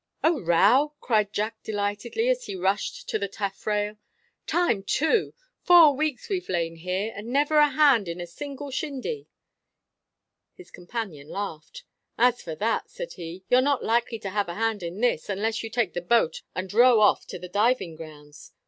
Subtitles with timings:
[0.23, 3.97] "A row!" cried Jack delightedly, as he rushed to the taffrail.
[4.47, 9.27] "Time, too; four weeks we've lain here, and never a hand in a single shindy!"
[10.55, 11.83] His companion laughed.
[12.17, 15.61] "As for that," said he, "you're not likely to have a hand in this, unless
[15.61, 18.53] you take the boat and row off to the diving grounds.